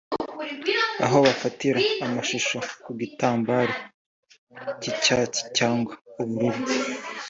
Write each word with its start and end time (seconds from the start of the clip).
aho 1.05 1.17
bafatira 1.27 1.79
amashusho 2.05 2.57
ku 2.83 2.89
gitambaro 2.99 3.73
cy’icyatsi 4.81 5.41
cyangwa 5.57 5.93
ubururu 6.21 6.61